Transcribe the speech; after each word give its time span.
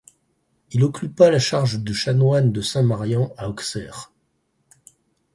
Il 0.71 0.83
occupa 0.83 1.29
la 1.29 1.37
charge 1.37 1.77
de 1.79 1.93
chanoine 1.93 2.51
de 2.51 2.61
Saint-Marian 2.61 3.31
à 3.37 3.47
Auxerre. 3.49 4.11